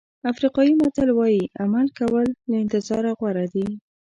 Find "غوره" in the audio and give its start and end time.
3.19-3.45